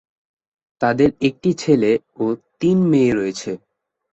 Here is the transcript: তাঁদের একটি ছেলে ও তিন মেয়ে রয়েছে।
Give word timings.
তাঁদের 0.81 1.09
একটি 1.21 1.49
ছেলে 1.53 1.91
ও 2.17 2.25
তিন 2.61 2.77
মেয়ে 2.91 3.11
রয়েছে। 3.13 3.51